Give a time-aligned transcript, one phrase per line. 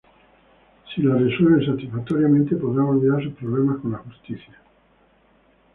[0.89, 4.59] Si la resuelven satisfactoriamente podrán olvidar sus problemas con la justicia.